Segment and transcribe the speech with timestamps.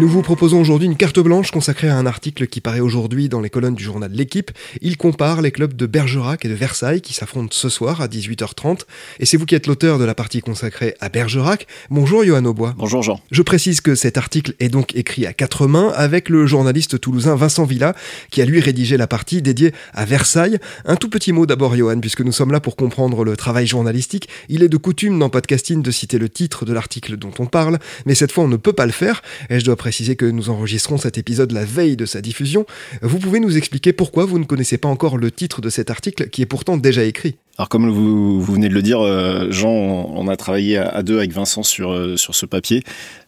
[0.00, 3.42] Nous vous proposons aujourd'hui une carte blanche consacrée à un article qui paraît aujourd'hui dans
[3.42, 4.50] les colonnes du journal L'équipe.
[4.80, 8.86] Il compare les clubs de Bergerac et de Versailles qui s'affrontent ce soir à 18h30.
[9.18, 11.66] Et c'est vous qui êtes l'auteur de la partie consacrée à Bergerac.
[11.90, 12.74] Bonjour Johan Aubois.
[12.78, 13.20] Bonjour Jean.
[13.30, 17.36] Je précise que cet article est donc écrit à quatre mains avec le journaliste toulousain
[17.36, 17.94] Vincent Villa
[18.30, 20.58] qui a lui rédigé la partie dédiée à Versailles.
[20.86, 24.30] Un tout petit mot d'abord Johan puisque nous sommes là pour comprendre le travail journalistique.
[24.48, 27.78] Il est de coutume dans podcasting de citer le titre de l'article dont on parle,
[28.06, 29.20] mais cette fois on ne peut pas le faire
[29.50, 32.64] et je dois préciser que nous enregistrons cet épisode la veille de sa diffusion.
[33.02, 36.28] Vous pouvez nous expliquer pourquoi vous ne connaissez pas encore le titre de cet article
[36.30, 40.28] qui est pourtant déjà écrit Alors comme vous, venez de le dire, euh, Jean, on,
[40.28, 42.82] a travaillé à, deux avec Vincent sur, euh, sur ce papier.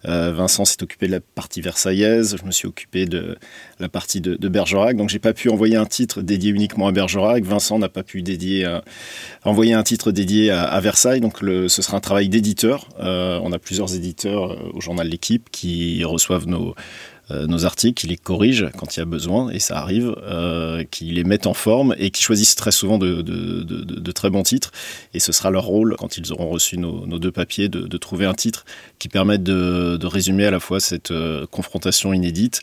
[0.06, 3.36] Euh, Vincent s'est occupé de la partie versaillaise, je me suis occupé de
[3.78, 7.44] la partie de, Bergerac, donc j'ai pas pu envoyer un titre dédié uniquement à Bergerac.
[7.44, 8.66] Vincent n'a pas pu dédier,
[9.44, 12.88] envoyer un titre dédié à, Versailles, donc ce sera un travail d'éditeur.
[12.98, 16.74] On a plusieurs éditeurs au journal L'équipe qui reçoivent nos
[17.46, 21.04] nos articles, qui les corrigent quand il y a besoin, et ça arrive, euh, qui
[21.06, 24.70] les mettent en forme et qui choisissent très souvent de, très bons titres.
[25.14, 28.34] Et ce sera leur rôle, quand ils auront reçu nos, deux papiers, de, trouver un
[28.34, 28.64] titre
[28.98, 32.62] qui permette de, résumer à la fois cette euh, confrontation inédite,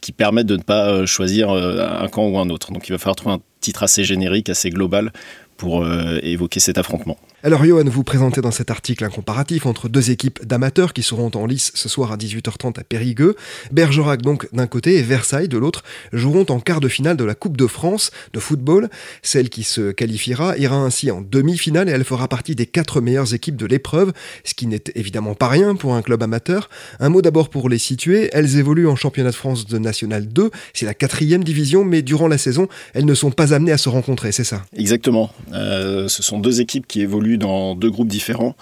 [0.00, 2.72] qui permette de ne pas euh, choisir euh, un camp ou un autre.
[2.72, 5.12] Donc il va falloir trouver un titre assez générique, assez global
[5.56, 7.18] pour euh, évoquer cet affrontement.
[7.44, 11.30] Alors Johan, vous présentez dans cet article un comparatif entre deux équipes d'amateurs qui seront
[11.36, 13.36] en lice ce soir à 18h30 à Périgueux.
[13.70, 17.36] Bergerac donc d'un côté et Versailles de l'autre joueront en quart de finale de la
[17.36, 18.88] Coupe de France de football.
[19.22, 23.32] Celle qui se qualifiera ira ainsi en demi-finale et elle fera partie des quatre meilleures
[23.32, 24.12] équipes de l'épreuve,
[24.42, 26.68] ce qui n'est évidemment pas rien pour un club amateur.
[26.98, 30.50] Un mot d'abord pour les situer, elles évoluent en championnat de France de National 2,
[30.74, 33.88] c'est la quatrième division, mais durant la saison, elles ne sont pas amenées à se
[33.88, 34.64] rencontrer, c'est ça?
[34.76, 35.30] Exactement.
[35.52, 38.56] Euh, ce sont deux équipes qui évoluent dans deux groupes différents.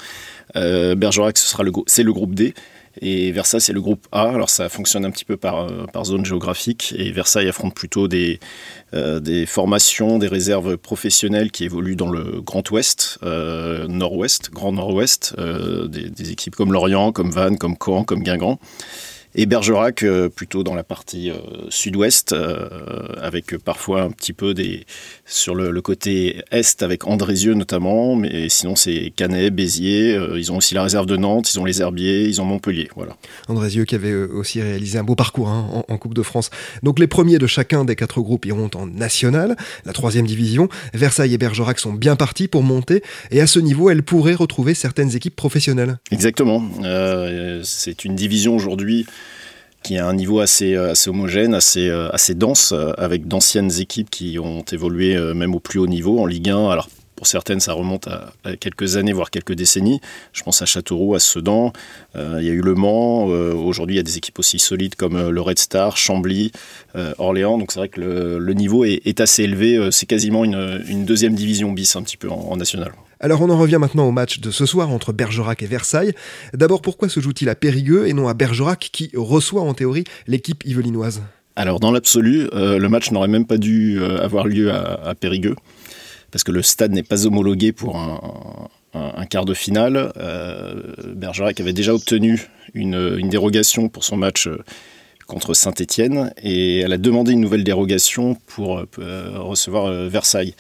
[0.56, 2.54] Euh, Bergerac, ce sera le, c'est le groupe D.
[3.02, 4.30] Et Versailles, c'est le groupe A.
[4.30, 6.94] Alors ça fonctionne un petit peu par, euh, par zone géographique.
[6.96, 8.40] Et Versailles affronte plutôt des,
[8.94, 15.34] euh, des formations, des réserves professionnelles qui évoluent dans le Grand Ouest, Nord-Ouest, Grand Nord-Ouest.
[15.38, 18.58] des équipes comme Lorient, comme Vannes, comme Caen, comme Guingamp.
[19.38, 20.02] Et Bergerac,
[20.34, 21.36] plutôt dans la partie euh,
[21.68, 22.68] sud-ouest, euh,
[23.20, 24.86] avec parfois un petit peu des
[25.26, 30.16] sur le, le côté est avec Andrézieux notamment, mais sinon c'est Canet, Béziers.
[30.16, 32.88] euh, ils ont aussi la réserve de Nantes, ils ont les Herbiers, ils ont Montpellier.
[32.96, 33.16] Voilà.
[33.48, 36.48] Andrézieux qui avait aussi réalisé un beau parcours hein, en, en Coupe de France.
[36.82, 40.70] Donc les premiers de chacun des quatre groupes iront en national, la troisième division.
[40.94, 44.72] Versailles et Bergerac sont bien partis pour monter et à ce niveau, elles pourraient retrouver
[44.72, 45.98] certaines équipes professionnelles.
[46.10, 46.62] Exactement.
[46.84, 49.04] Euh, c'est une division aujourd'hui
[49.86, 54.36] qui a un niveau assez, euh, homogène, assez, euh, dense, euh, avec d'anciennes équipes qui
[54.40, 56.70] ont évolué même au plus haut niveau en Ligue 1.
[56.70, 60.00] Alors pour certaines, ça remonte à, quelques années, voire quelques décennies.
[60.32, 61.72] Je pense à Châteauroux, à Sedan.
[62.14, 63.24] Il y a eu Le Mans.
[63.24, 66.52] Aujourd'hui, il y a des équipes aussi solides comme le Red Star, Chambly,
[67.16, 67.56] Orléans.
[67.56, 69.88] Donc c'est vrai que le, niveau est, assez élevé.
[69.92, 72.92] C'est quasiment une, une deuxième division bis un petit peu en, en national.
[73.18, 76.12] Alors on en revient maintenant au match de ce soir entre Bergerac et Versailles.
[76.52, 80.64] D'abord, pourquoi se joue-t-il à Périgueux et non à Bergerac qui reçoit en théorie l'équipe
[80.66, 81.22] yvelinoise?
[81.58, 85.56] Alors, dans l'absolu, euh, le match n'aurait même pas dû euh, avoir lieu à, Périgueux,
[86.30, 90.12] parce que le stade n'est pas homologué pour un, quart de finale.
[90.18, 90.82] Euh,
[91.14, 94.50] Bergerac avait déjà obtenu une, dérogation pour son match
[95.26, 100.54] contre Saint-Étienne, et elle a demandé une nouvelle dérogation pour recevoir Versailles.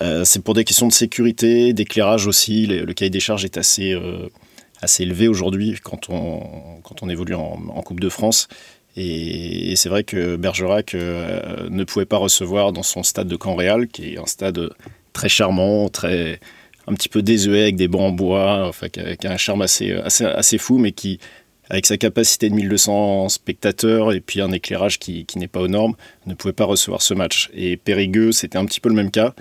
[0.00, 2.66] Euh, c'est pour des questions de sécurité, d'éclairage aussi.
[2.66, 4.28] Le, cahier des charges est assez, euh,
[4.80, 8.48] assez élevé aujourd'hui quand on, quand on évolue en, Coupe de France.
[8.96, 13.88] Et, c'est vrai que Bergerac euh, ne pouvait pas recevoir dans son stade de Caen-Réal,
[13.88, 14.70] qui est un stade
[15.12, 16.40] très charmant, très
[16.88, 20.24] un petit peu désuet avec des bancs en bois, enfin qui un charme assez, assez,
[20.24, 21.20] assez fou, mais qui,
[21.70, 25.68] avec sa capacité de 1200 spectateurs et puis un éclairage qui, qui n'est pas aux
[25.68, 25.94] normes,
[26.26, 27.50] ne pouvait pas recevoir ce match.
[27.54, 29.34] Et Périgueux, c'était un petit peu le même cas,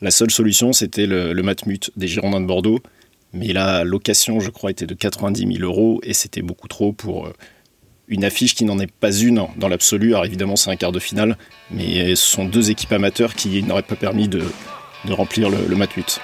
[0.00, 2.80] La seule solution, c'était le, Matmut des Girondins de Bordeaux.
[3.32, 7.30] Mais la location, je crois, était de 90 000 euros et c'était beaucoup trop pour
[8.08, 10.12] une affiche qui n'en est pas une dans l'absolu.
[10.12, 11.36] Alors évidemment, c'est un quart de finale,
[11.70, 14.42] mais ce sont deux équipes amateurs qui n'auraient pas permis de,
[15.08, 16.20] remplir le, le Matmut.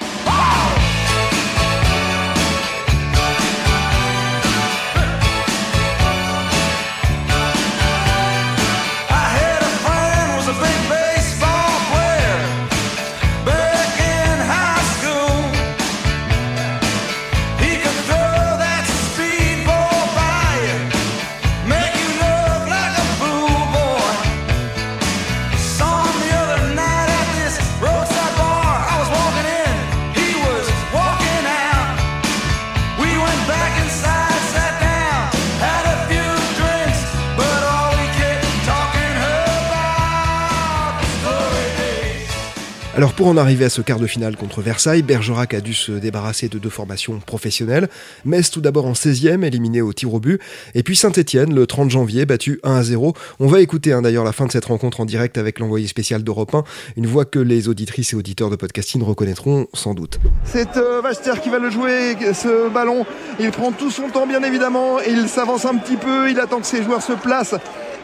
[43.02, 45.90] Alors pour en arriver à ce quart de finale contre Versailles, Bergerac a dû se
[45.90, 47.88] débarrasser de deux formations professionnelles.
[48.24, 50.40] Metz tout d'abord en 16e, éliminé au tir au but,
[50.76, 53.12] et puis Saint-Etienne le 30 janvier, battu 1 à 0.
[53.40, 56.22] On va écouter hein, d'ailleurs la fin de cette rencontre en direct avec l'envoyé spécial
[56.22, 56.62] d'Europe 1,
[56.96, 60.20] une voix que les auditrices et auditeurs de podcasting reconnaîtront sans doute.
[60.44, 61.02] C'est euh,
[61.42, 63.04] qui va le jouer, ce ballon.
[63.40, 66.66] Il prend tout son temps bien évidemment, il s'avance un petit peu, il attend que
[66.66, 67.56] ses joueurs se placent.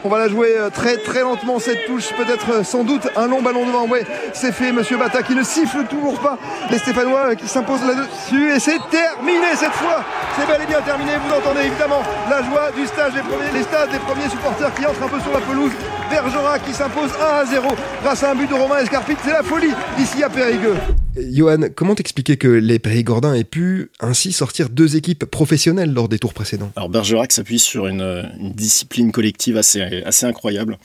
[0.05, 3.27] On va la jouer euh, très très lentement cette touche, peut-être euh, sans doute un
[3.27, 3.85] long ballon devant.
[3.85, 6.37] Ouais, c'est fait, Monsieur Bata qui ne siffle toujours pas.
[6.71, 10.03] Les Stéphanois euh, qui s'imposent là-dessus et c'est terminé cette fois.
[10.37, 11.11] C'est bel et bien terminé.
[11.27, 14.85] Vous entendez évidemment la joie du stage des premiers, les stades des premiers supporters qui
[14.85, 15.73] entrent un peu sur la pelouse.
[16.09, 17.67] Bergerac qui s'impose 1 à 0
[18.01, 19.15] grâce à un but de Romain Escarpit.
[19.23, 20.75] C'est la folie ici à Périgueux.
[21.15, 26.17] Johan, comment t'expliquer que les Périgordins aient pu ainsi sortir deux équipes professionnelles lors des
[26.17, 26.71] tours précédents?
[26.75, 30.77] Alors Bergerac s'appuie sur une, discipline collective assez, assez incroyable.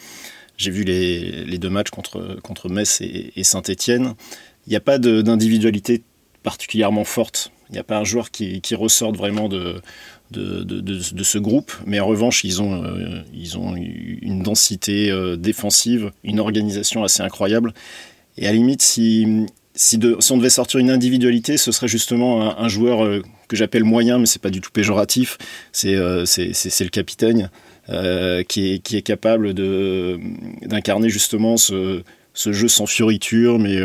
[0.56, 4.14] J'ai vu les, deux matchs contre, contre Metz et, Saint-Étienne.
[4.66, 6.02] Il n'y a pas d'individualité
[6.42, 7.50] particulièrement forte.
[7.70, 9.80] Il n'y a pas un joueur qui, qui ressorte vraiment de,
[10.36, 16.10] de, ce groupe, mais en revanche, ils ont, euh, ils ont une densité euh, défensive,
[16.22, 17.72] une organisation assez incroyable.
[18.36, 19.98] Et à la limite, si, si,
[20.30, 24.26] on devait sortir une individualité, ce serait justement un, joueur euh, que j'appelle moyen, mais
[24.26, 25.38] c'est pas du tout péjoratif.
[25.72, 27.50] C'est le capitaine
[28.48, 32.02] qui, est, qui est capable d'incarner justement ce,
[32.32, 33.78] ce, jeu sans fioriture, mais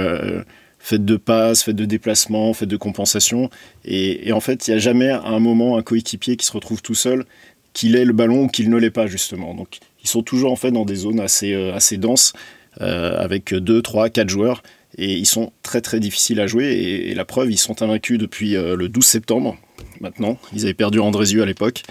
[0.80, 3.50] faites de passes, faites de déplacements, faites de compensation.
[3.86, 6.82] Et, en fait, il n'y a jamais à un moment un coéquipier qui se retrouve
[6.82, 7.26] tout seul,
[7.74, 9.54] qu'il ait le ballon ou qu'il ne l'ait pas, justement.
[9.54, 12.34] Donc, ils sont toujours en fait dans des zones assez, euh, assez denses,
[12.82, 14.64] euh, avec 2, 3, 4 joueurs.
[14.98, 16.66] Et ils sont très très difficiles à jouer.
[17.10, 19.58] Et, la preuve, ils sont invaincus depuis euh, le 12 septembre,
[20.00, 20.38] maintenant.
[20.54, 21.84] Ils avaient perdu Andrézieux à l'époque.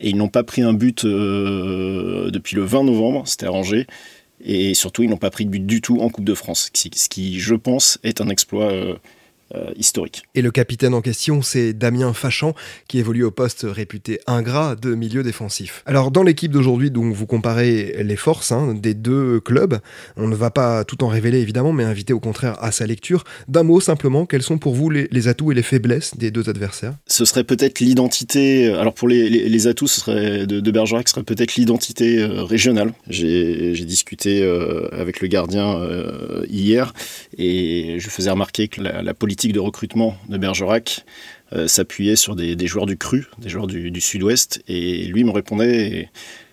[0.00, 3.86] Et ils n'ont pas pris un but depuis le 20 novembre, c'était arrangé.
[4.44, 7.08] Et surtout, ils n'ont pas pris de but du tout en Coupe de France, ce
[7.08, 8.96] qui, je pense, est un exploit euh,
[9.76, 10.22] historique.
[10.34, 12.54] Et le capitaine en question, c'est Damien Fachan,
[12.88, 15.82] qui évolue au poste réputé ingrat de milieu défensif.
[15.86, 19.78] Alors dans l'équipe d'aujourd'hui, donc vous comparez les forces hein, des deux clubs.
[20.16, 23.24] On ne va pas tout en révéler évidemment, mais inviter au contraire à sa lecture.
[23.48, 26.94] D'un mot simplement, quels sont pour vous les, atouts et les faiblesses des deux adversaires?
[27.06, 28.72] Ce serait peut-être l'identité.
[28.72, 32.92] Alors pour les, atouts, ce serait de, de Bergerac, ce serait peut-être l'identité euh, régionale.
[33.08, 35.80] J'ai discuté euh, avec le gardien
[36.48, 36.92] hier
[37.36, 41.04] et je faisais remarquer que la politique de recrutement de Bergerac
[41.52, 46.08] euh, s'appuyait sur des, joueurs du cru, des joueurs du, sud-ouest, et lui me répondait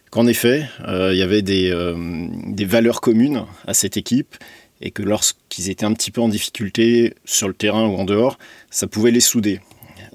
[0.09, 4.35] qu'en effet, euh, il y avait euh, des, valeurs communes à cette équipe,
[4.81, 8.37] et que lorsqu'ils étaient un petit peu en difficulté sur le terrain ou en dehors,
[8.71, 9.61] ça pouvait les souder.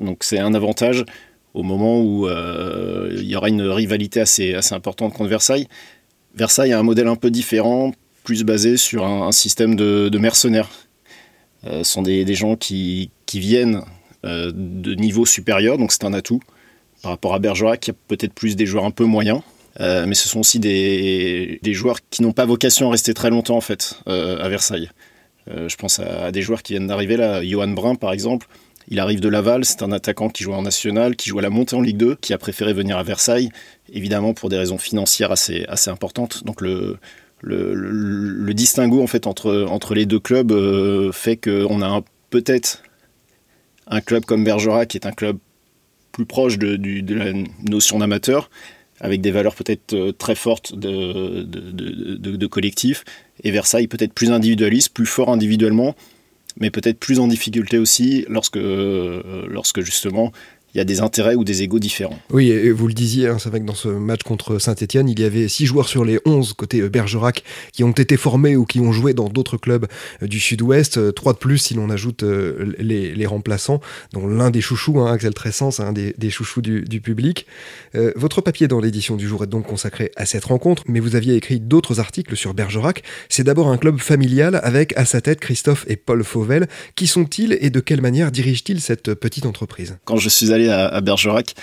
[0.01, 1.05] Donc c'est un avantage
[1.53, 5.69] au moment où il y aura une rivalité assez, importante contre Versailles.
[6.35, 7.93] Versailles a un modèle un peu différent,
[8.25, 10.71] plus basé sur un, système de mercenaires
[11.83, 13.83] sont des, gens qui, viennent
[14.25, 16.41] euh, de niveau supérieur, donc c'est un atout
[17.03, 19.41] par rapport à Bergerac qui a peut-être plus des joueurs un peu moyens.
[19.81, 23.57] Euh, mais ce sont aussi des, joueurs qui n'ont pas vocation à rester très longtemps
[23.57, 24.91] en fait à Versailles.
[25.49, 28.47] je pense à, des joueurs qui viennent d'arriver là, Johan Brun par exemple.
[28.89, 31.51] Il arrive de Laval, c'est un attaquant qui joue en national, qui joue à la
[31.51, 33.49] montée en Ligue 2, qui a préféré venir à Versailles,
[33.93, 36.45] évidemment pour des raisons financières assez, assez importantes.
[36.45, 36.99] Donc le,
[37.45, 42.83] le, distinguo en fait entre, entre les deux clubs euh, fait qu'on a peut-être
[43.87, 45.39] un club comme Bergerac qui est un club
[46.13, 47.33] plus proche de, la
[47.69, 48.49] notion d'amateur,
[49.01, 53.05] avec des valeurs peut-être euh, très fortes de, de, collectif,
[53.43, 55.97] et Versailles peut-être plus individualiste, plus fort individuellement,
[56.61, 60.31] mais peut-être plus en difficulté aussi lorsque, euh, lorsque justement
[60.75, 62.19] il y a des intérêts ou des égaux différents.
[62.31, 65.21] Oui, et vous le disiez, hein, c'est vrai que dans ce match contre Saint-Etienne, il
[65.21, 68.65] y avait 6 joueurs sur les 11 côté euh, Bergerac qui ont été formés ou
[68.65, 69.87] qui ont joué dans d'autres clubs
[70.23, 73.81] euh, du sud-ouest, 3 de plus si l'on ajoute les, remplaçants,
[74.13, 77.47] dont l'un des chouchous, hein, Axel Tressens, un des, chouchous du, public.
[78.17, 81.35] votre papier dans l'édition du jour est donc consacré à cette rencontre, mais vous aviez
[81.35, 83.03] écrit d'autres articles sur Bergerac.
[83.29, 86.69] C'est d'abord un club familial avec à sa tête Christophe et Paul Fauvel.
[86.97, 89.97] Qui sont-ils et de quelle manière dirigent-ils cette petite entreprise?
[90.05, 91.55] Quand je suis allé à, Bergerac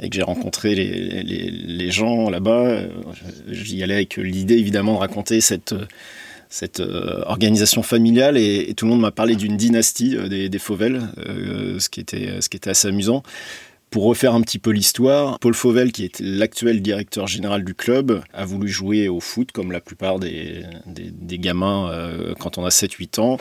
[0.00, 2.88] et que j'ai rencontré les, gens là-bas, euh,
[3.48, 5.72] j'y allais avec l'idée évidemment de raconter cette
[6.80, 11.02] euh, organisation familiale et, tout le monde m'a parlé d'une dynastie euh, des, Fauvel,
[11.78, 13.22] ce, qui était, ce qui était assez amusant.
[13.90, 18.22] Pour refaire un petit peu l'histoire, Paul Fauvel, qui est l'actuel directeur général du club,
[18.32, 21.90] a voulu jouer au foot comme la plupart des, des, gamins
[22.38, 23.38] quand on a 7-8 ans.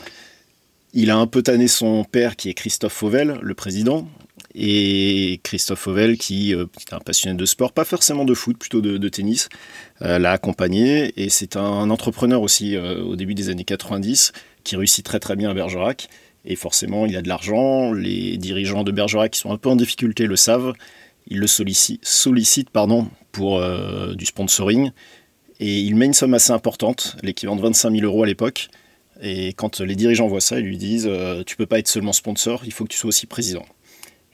[0.94, 4.08] Il a un peu tanné son père qui est Christophe Fauvel, le président,
[4.62, 8.82] et Christophe Fauvel, qui, euh, est un passionné de sport, pas forcément de foot, plutôt
[8.82, 9.48] de, tennis,
[10.01, 11.13] euh, l'a accompagné.
[11.16, 14.34] Et c'est un entrepreneur aussi euh, au début des années 90
[14.66, 16.10] qui réussit très très bien à Bergerac.
[16.44, 17.94] Et forcément, il a de l'argent.
[17.94, 20.74] Les dirigeants de Bergerac qui sont un peu en difficulté le savent.
[21.28, 23.62] Ils le sollicitent, pardon, pour
[24.16, 24.92] du sponsoring.
[25.60, 28.70] Et il met une somme assez importante, l'équivalent de 25 000 euros à l'époque.
[29.22, 31.10] Et quand les dirigeants voient ça, ils lui disent
[31.46, 33.66] Tu peux pas être seulement sponsor, il faut que tu sois aussi président.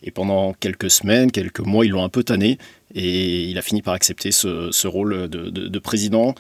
[0.04, 2.58] Et pendant quelques semaines, quelques mois, ils l'ont un peu tanné.
[2.94, 6.36] Et il a fini par accepter ce, rôle de, président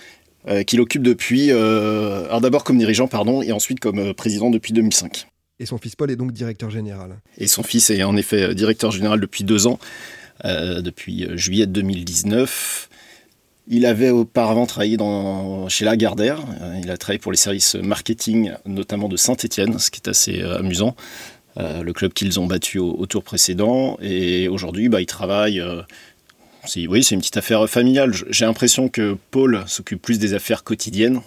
[0.48, 1.52] euh, qu'il occupe depuis.
[1.52, 5.28] Euh, alors d'abord comme dirigeant, pardon, et ensuite comme président depuis 2005.
[5.60, 7.18] Et son fils Paul est donc directeur général.
[7.38, 9.80] Et son fils est en effet directeur général depuis deux ans,
[10.44, 12.90] depuis juillet 2019.
[13.68, 16.40] Il avait auparavant travaillé dans, chez Lagardère.
[16.62, 20.42] Euh, il a travaillé pour les services marketing, notamment de Saint-Etienne, ce qui est assez
[20.42, 20.96] euh, amusant.
[21.58, 23.98] Euh, le club qu'ils ont battu au, tour précédent.
[24.02, 25.64] Et aujourd'hui, bah, il travaille.
[26.76, 28.14] oui, c'est une petite affaire familiale.
[28.30, 31.22] J'ai l'impression que Paul s'occupe plus des affaires quotidiennes.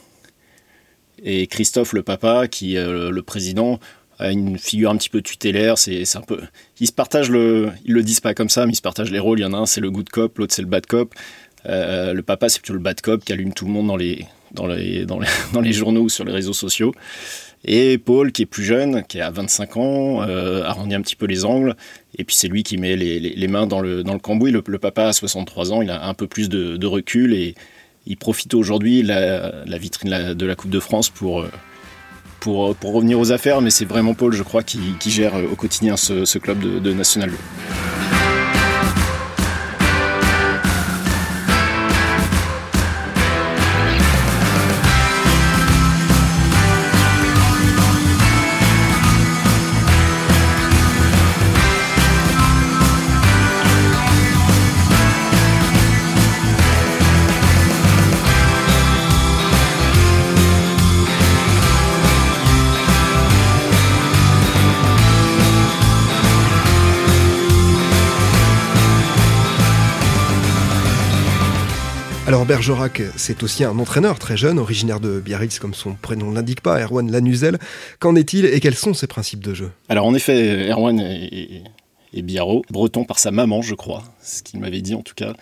[1.22, 3.80] Et Christophe, le papa, qui est le président,
[4.18, 5.78] a une figure un petit peu tutélaire.
[5.78, 6.40] C'est un peu.
[6.80, 7.70] Ils se partagent le.
[7.84, 9.38] Ils le disent pas comme ça, mais ils se partagent les rôles.
[9.38, 11.14] Il y en a un, c'est le good cop, l'autre, c'est le bad cop.
[11.66, 14.26] Euh, le papa, c'est plutôt le bad cop qui allume tout le monde dans les,
[14.52, 15.18] dans les, dans
[15.60, 16.94] les, journaux ou sur les réseaux sociaux.
[17.64, 21.26] Et Paul, qui est plus jeune, qui a 25 ans, euh, arrondit un petit peu
[21.26, 21.74] les angles.
[22.16, 24.52] Et puis c'est lui qui met les, mains dans le, dans le cambouis.
[24.52, 27.54] Le, papa a 63 ans, il a un peu plus de, recul et
[28.06, 31.50] il profite aujourd'hui la, la vitrine de la Coupe de France pour, euh,
[32.40, 33.60] pour, pour revenir aux affaires.
[33.60, 37.36] Mais c'est vraiment Paul, je crois, qui, gère au quotidien ce, club de, National 2.
[72.38, 76.60] Alors Bergerac, c'est aussi un entraîneur très jeune, originaire de Biarritz comme son prénom l'indique
[76.60, 77.58] pas, Erwan Lanuzel.
[77.98, 79.72] Qu'en est-il et quels sont ses principes de jeu?
[79.88, 81.64] Alors en effet, Erwan est,
[82.14, 82.40] est,
[82.70, 85.32] breton par sa maman je crois, ce qu'il m'avait dit en tout cas.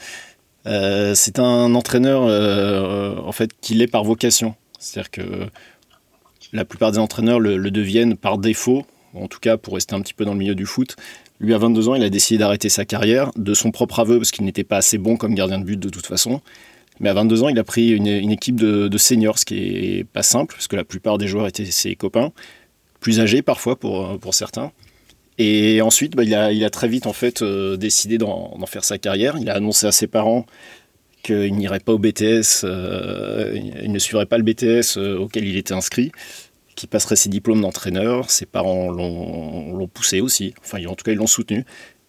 [0.65, 4.55] Euh, c'est un entraîneur euh, en fait qui l'est par vocation.
[4.79, 5.23] C'est-à-dire que
[6.55, 10.01] la plupart des entraîneurs le, le, deviennent par défaut, en tout cas pour rester un
[10.01, 10.97] petit peu dans le milieu du foot.
[11.41, 14.31] Lui, à 22 ans, il a décidé d'arrêter sa carrière, de son propre aveu, parce
[14.31, 16.41] qu'il n'était pas assez bon comme gardien de but de toute façon.
[17.01, 20.23] Mais à 22 ans, il a pris une, équipe de, seniors, ce qui est pas
[20.23, 22.33] simple, parce que la plupart des joueurs étaient ses copains,
[23.01, 24.73] plus âgés parfois pour, pour certains.
[25.39, 28.85] Et ensuite, bah, il, a, il, a, très vite en fait euh, décidé d'en faire
[28.85, 29.37] sa carrière.
[29.39, 30.47] Il a annoncé à ses parents
[31.23, 35.57] qu'il n'irait pas au BTS, euh, il ne suivrait pas le BTS euh, auquel il
[35.57, 36.13] était inscrit,
[36.77, 38.31] qu'il passerait ses diplômes d'entraîneur.
[38.31, 41.65] Ses parents l'ont poussé aussi, enfin en tout cas ils l'ont soutenu.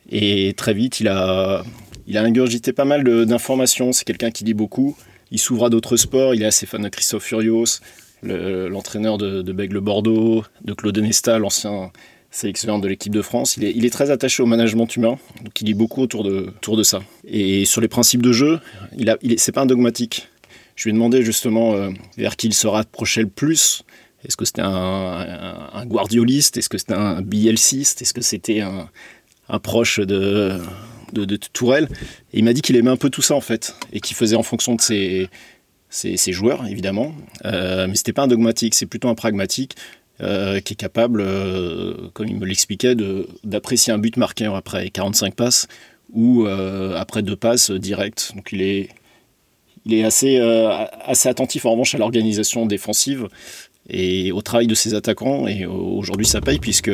[0.10, 1.64] Et très vite, il a,
[2.08, 3.92] il a ingurgité pas mal d'informations.
[3.92, 4.98] C'est quelqu'un qui lit beaucoup.
[5.32, 6.34] Il s'ouvre à d'autres sports.
[6.34, 7.82] Il est assez fan de Christophe Furios,
[8.24, 11.92] l'entraîneur de, de Bègle Bordeaux, de Claude Nesta, l'ancien
[12.32, 13.58] sélectionneur de l'équipe de France.
[13.58, 17.02] Il est, très attaché au management humain, donc il lit beaucoup autour de, ça.
[17.26, 18.60] Et sur les principes de jeu,
[18.98, 20.28] il c'est pas un dogmatique.
[20.76, 23.84] Je lui ai demandé justement euh, vers qui il se rapprochait le plus.
[24.26, 26.58] Est-ce que c'était un, guardioliste?
[26.58, 28.90] Est-ce que c'était un bielciste Est-ce que c'était un,
[29.50, 30.60] un proche de,
[31.14, 31.88] de, Tourelle.
[32.34, 34.36] Et il m'a dit qu'il aimait un peu tout ça en fait, et qu'il faisait
[34.36, 35.30] en fonction de ses,
[36.32, 37.14] joueurs évidemment.
[37.46, 39.76] Euh, mais c'était pas un dogmatique, c'est plutôt un pragmatique.
[40.20, 41.24] qui est capable,
[42.14, 42.96] comme il me l'expliquait,
[43.44, 45.68] d'apprécier un but marqué après 45 passes
[46.12, 48.32] ou après deux passes directes.
[48.36, 48.90] Donc il est,
[49.86, 50.40] il est assez,
[51.06, 53.28] assez attentif en revanche à l'organisation défensive
[53.90, 55.48] et au travail de ses attaquants.
[55.48, 56.92] Et aujourd'hui, ça paye puisque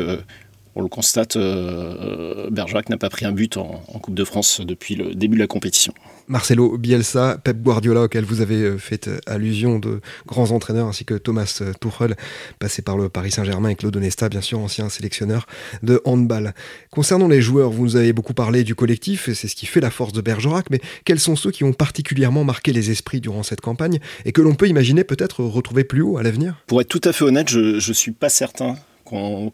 [0.76, 4.96] on le constate, euh, Bergerac n'a pas pris un but en, Coupe de France depuis
[4.96, 5.94] le début de la compétition.
[6.28, 11.06] Marcelo Bielsa, Pep Guardiola, auquel vous avez euh, fait euh, allusion de grands entraîneurs, ainsi
[11.06, 12.16] que Thomas Tuchel,
[12.60, 15.48] passé par le Paris Saint-Germain et Claude Onesta, bien sûr, ancien sélectionneur
[15.84, 16.54] de handball.
[16.92, 19.80] Concernant les joueurs, vous nous avez beaucoup parlé du collectif, et c'est ce qui fait
[19.80, 23.44] la force de Bergerac, mais quels sont ceux qui ont particulièrement marqué les esprits durant
[23.44, 26.56] cette campagne et que l'on peut imaginer peut-être retrouver plus haut à l'avenir?
[26.68, 29.52] Pour être tout à fait honnête, je ne suis pas certain qu'on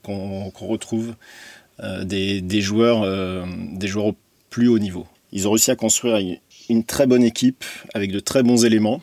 [0.59, 1.15] retrouve
[1.81, 4.15] euh, des, joueurs, euh, des joueurs au
[4.49, 5.07] plus haut niveau.
[5.31, 6.17] Ils ont réussi à construire
[6.69, 7.63] une, très bonne équipe
[7.93, 9.01] avec de très bons éléments,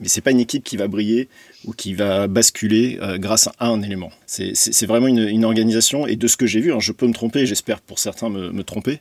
[0.00, 1.28] mais c'est pas une équipe qui va briller
[1.66, 4.10] ou qui va basculer euh, grâce à un élément.
[4.26, 7.44] C'est vraiment une, organisation, et de ce que j'ai vu, hein, je peux me tromper,
[7.44, 9.00] j'espère pour certains me, tromper,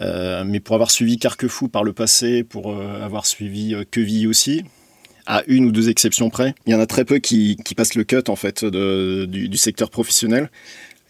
[0.00, 4.62] mais pour avoir suivi Carquefou par le passé, pour avoir suivi Queville aussi,
[5.26, 6.54] à une ou deux exceptions près.
[6.66, 10.50] Il y en a très peu qui, passent le cut en fait du, secteur professionnel.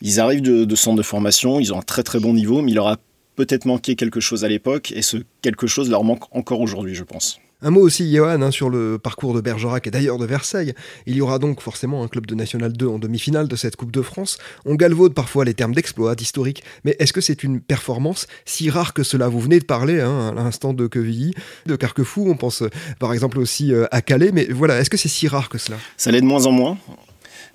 [0.03, 2.73] Ils arrivent de, de centres de formation, ils ont un très très bon niveau, mais
[2.73, 2.97] il leur a
[3.37, 7.05] peut-être manqué quelque chose à l'époque et ce quelque chose leur manque encore aujourd'hui, je
[7.05, 7.39] pense.
[7.63, 10.75] Un mot aussi, Johan, hein, sur le parcours de Bergerac et d'ailleurs de Versailles.
[11.07, 13.93] Il y aura donc forcément un club de National 2 en demi-finale de cette Coupe
[13.93, 14.37] de France.
[14.67, 18.93] On galvaude parfois les termes d'exploit, d'historique, mais est-ce que c'est une performance si rare
[18.93, 21.33] que cela Vous venez de parler hein, à l'instant de Quevilly,
[21.65, 22.63] de Carquefou, on pense
[22.99, 25.79] par exemple aussi euh, à Calais, mais voilà, est-ce que c'est si rare que cela?
[25.97, 26.77] Ça l'est de moins en moins,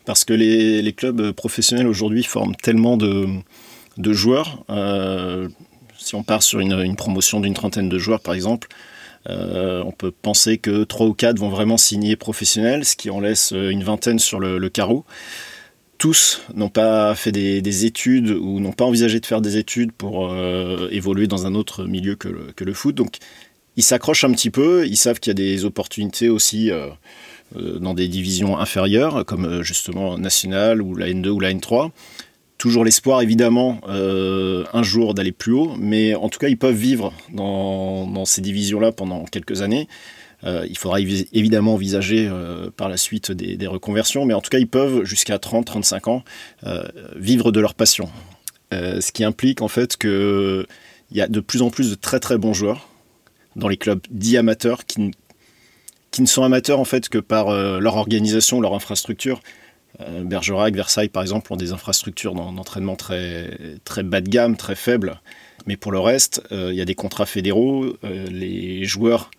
[0.06, 3.28] parce que les, clubs professionnels aujourd'hui forment tellement de,
[4.00, 4.64] joueurs.
[4.72, 5.48] Euh,
[6.00, 8.68] si on part sur une promotion d'une trentaine de joueurs par exemple,
[9.30, 13.20] euh, on peut penser que 3 ou 4 vont vraiment signer professionnels, ce qui en
[13.20, 15.06] laisse euh, une vingtaine sur le, carreau.
[15.98, 20.32] Tous n'ont pas fait des, études ou n'ont pas envisagé de faire des études pour
[20.32, 22.96] euh, évoluer dans un autre milieu que le, foot.
[22.96, 23.18] Donc
[23.76, 26.72] ils s'accrochent un petit peu, ils savent qu'il y a des opportunités aussi
[27.56, 31.92] dans des divisions inférieures, comme justement National ou la N2 ou la N3
[32.62, 36.76] toujours l'espoir évidemment euh, un jour d'aller plus haut, mais en tout cas ils peuvent
[36.76, 39.88] vivre dans, ces divisions-là pendant quelques années.
[40.44, 44.60] Euh, il faudra évidemment envisager euh, par la suite des, reconversions, mais en tout cas
[44.60, 46.24] ils peuvent jusqu'à 30-35 ans
[47.16, 48.10] vivre de leur passion.
[48.72, 50.68] ce qui implique en fait qu'il
[51.14, 52.90] y a de plus en plus de très très bons joueurs
[53.56, 55.10] dans les clubs dits amateurs qui,
[56.12, 59.42] qui ne sont amateurs en fait que par leur organisation, leur infrastructure,
[60.00, 63.52] Bergerac, Versailles, par exemple, ont des infrastructures d'entraînement très,
[63.84, 65.20] très bas de gamme, très faibles.
[65.66, 67.86] Mais pour le reste, euh, il y a des contrats fédéraux.
[68.04, 69.32] Euh, les joueurs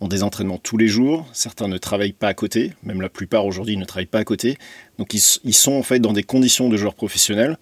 [0.00, 1.26] ont des entraînements tous les jours.
[1.32, 2.72] Certains ne travaillent pas à côté.
[2.82, 4.58] Même la plupart aujourd'hui ne travaillent pas à côté.
[4.98, 5.20] Donc ils,
[5.54, 7.58] sont en fait dans des conditions de joueurs professionnels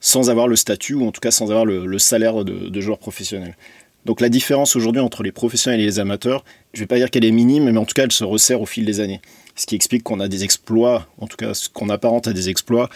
[0.00, 2.98] sans avoir le statut ou en tout cas sans avoir le, salaire de, de joueurs
[2.98, 3.56] professionnels.
[4.06, 7.10] Donc la différence aujourd'hui entre les professionnels et les amateurs, je ne vais pas dire
[7.10, 9.20] qu'elle est minime, mais en tout cas elle se resserre au fil des années
[9.60, 12.48] ce qui explique qu'on a des exploits, en tout cas ce qu'on apparente à des
[12.48, 12.88] exploits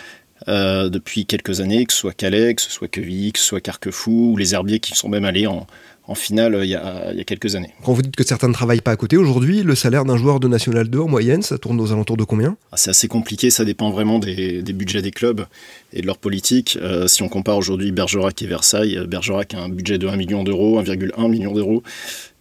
[0.49, 3.61] euh, depuis quelques années, que ce soit Calais, que ce soit Quevilly, que ce soit
[3.61, 5.67] Carquefou, ou les Herbiers qui sont même allés en,
[6.15, 7.73] finale euh, il y, a, quelques années.
[7.83, 10.41] Quand vous dites que certains ne travaillent pas à côté, aujourd'hui, le salaire d'un joueur
[10.41, 12.57] de National 2 en moyenne, ça tourne aux alentours de combien?
[12.73, 15.47] Ah, C'est assez compliqué, ça dépend vraiment des, budgets des clubs
[15.93, 16.79] et de leur politique.
[16.81, 20.45] Euh, si on compare aujourd'hui Bergerac et Versailles, Bergerac a un budget de 1 million
[20.45, 21.83] d'euros, 1,1 million d'euros.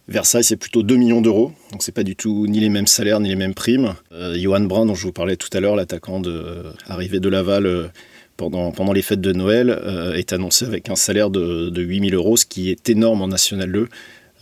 [0.06, 3.20] Versailles, c'est plutôt 2 millions d'euros, donc c'est pas du tout ni les mêmes salaires
[3.20, 3.94] ni les mêmes primes.
[4.12, 7.64] Euh, Johan Brun, dont je vous parlais tout à l'heure, l'attaquant euh, arrivé de Laval
[7.64, 7.88] euh,
[8.36, 9.80] pendant, les fêtes de Noël,
[10.16, 13.70] est annoncé avec un salaire de, de 8000 euros, ce qui est énorme en National
[13.70, 13.88] 2.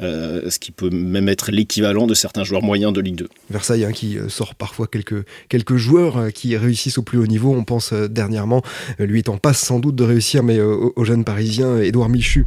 [0.01, 3.29] ce qui peut même être l'équivalent de certains joueurs moyens de Ligue 2.
[3.51, 7.55] Versailles hein, qui sort parfois quelques, quelques joueurs qui réussissent au plus haut niveau.
[7.55, 8.62] On pense dernièrement,
[8.98, 12.46] lui est en passe sans doute de réussir, mais au, au jeune Parisien Édouard Michu.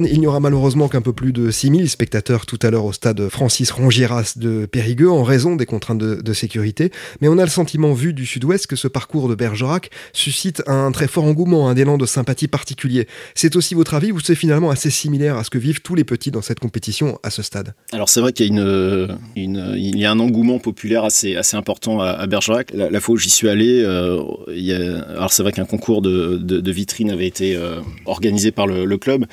[0.00, 3.28] Il n'y aura malheureusement qu'un peu plus de 6000 spectateurs tout à l'heure au stade
[3.28, 7.92] Francis Rongiras de Périgueux en raison des contraintes de, sécurité, mais on a le sentiment
[7.92, 11.98] vu du sud-ouest que ce parcours de Bergerac suscite un très fort engouement, un élan
[11.98, 13.06] de sympathie particulier.
[13.34, 16.04] C'est aussi votre avis ou c'est finalement assez similaire à ce que vivent tous les
[16.04, 17.74] petits dans cette compétition à ce stade?
[17.92, 22.72] Alors c'est vrai qu'il y a un engouement populaire assez, important à, Bergerac.
[22.72, 26.72] La, fois où j'y suis allé, euh, a, alors c'est vrai qu'un concours de, de,
[26.72, 29.26] vitrine avait été euh, organisé par le, club,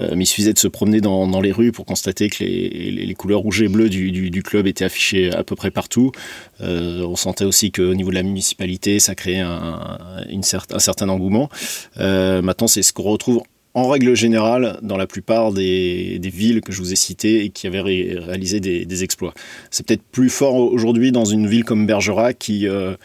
[0.00, 3.40] euh, mais il suffisait de se promener dans, les rues pour constater que les, couleurs
[3.40, 6.12] rouge et bleues du, club étaient affichées à peu près partout.
[6.60, 9.98] on sentait aussi qu'au niveau de la municipalité, ça créait un,
[10.42, 11.48] certain engouement.
[11.96, 13.42] maintenant, c'est ce qu'on retrouve
[13.76, 17.66] en règle générale dans la plupart des, villes que je vous ai citées et qui
[17.66, 19.34] avaient réalisé des, exploits.
[19.70, 22.96] C'est peut-être plus fort aujourd'hui dans une ville comme Bergerac qui, euh,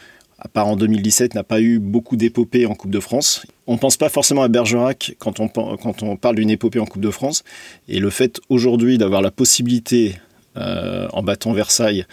[0.44, 3.46] à part en 2017, n'a pas eu beaucoup d'épopées en Coupe de France.
[3.68, 7.10] On ne pense pas forcément à Bergerac quand on, parle d'une épopée en Coupe de
[7.10, 7.44] France.
[7.88, 10.16] Et le fait aujourd'hui d'avoir la possibilité,
[10.56, 12.06] euh, en battant Versailles,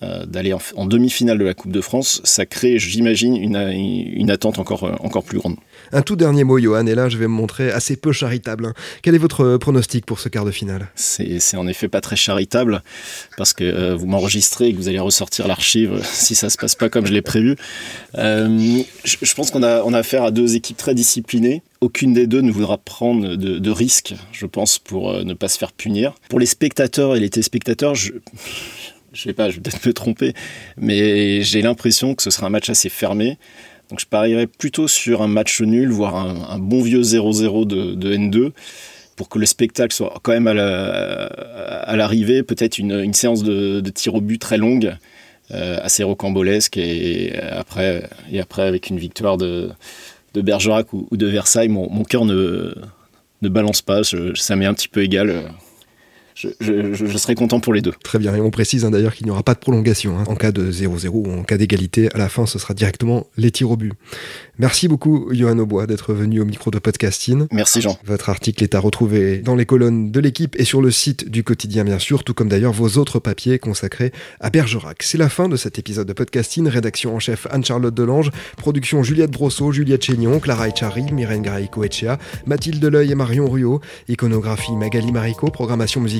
[0.00, 4.84] d'aller en, demi-finale de la Coupe de France, ça crée, j'imagine, une, une, attente encore,
[5.04, 5.56] encore plus grande.
[5.92, 8.66] Un tout dernier mot, Johan, et là je vais me montrer assez peu charitable.
[8.66, 8.74] Hein.
[9.02, 10.88] Quel est votre pronostic pour ce quart de finale?
[10.96, 12.82] C'est en effet pas très charitable,
[13.36, 16.74] parce que euh, vous m'enregistrez et que vous allez ressortir l'archive si ça se passe
[16.74, 17.56] pas comme je l'ai prévu.
[18.16, 21.62] Euh, je, pense qu'on a, on a affaire à deux équipes très disciplinées.
[21.80, 25.58] Aucune des deux ne voudra prendre de, risques, je pense, pour euh, ne pas se
[25.58, 26.14] faire punir.
[26.28, 28.12] Pour les spectateurs et les téléspectateurs, je
[29.12, 30.34] je sais pas, je vais peut-être me tromper,
[30.76, 33.38] mais j'ai l'impression que ce sera un match assez fermé.
[33.90, 38.52] Donc je parierais plutôt sur un match nul, voire un, bon vieux 0-0 de, N2
[39.16, 44.14] pour que le spectacle soit quand même à l'arrivée, peut-être une, séance de, de tir
[44.14, 44.96] au but très longue,
[45.50, 49.68] euh, assez rocambolesque, et après, et après avec une victoire de,
[50.32, 52.74] de Bergerac ou, de Versailles, mon, cœur ne,
[53.42, 55.42] ne balance pas, ça m'est un petit peu égal
[56.34, 57.92] je, serai content pour les deux.
[58.02, 60.18] Très bien, et on précise hein, d'ailleurs qu'il n'y aura pas de prolongation.
[60.18, 60.24] Hein.
[60.26, 63.50] En cas de 0-0 ou en cas d'égalité, à la fin, ce sera directement les
[63.50, 63.92] tirs au but.
[64.58, 67.46] Merci beaucoup, Johan Aubois, d'être venu au micro de Podcasting.
[67.50, 67.98] Merci, Jean.
[68.04, 71.42] Votre article est à retrouver dans les colonnes de l'équipe et sur le site du
[71.42, 75.02] quotidien, bien sûr, tout comme d'ailleurs vos autres papiers consacrés à Bergerac.
[75.02, 76.68] C'est la fin de cet épisode de Podcasting.
[76.68, 82.18] Rédaction en chef Anne-Charlotte Delange, production Juliette Brosseau, Juliette Chénion, Clara Echari, Myrène Graïco Echea,
[82.46, 86.00] Mathilde Deleuil et Marion Ruot, iconographie Magali Marico, programmation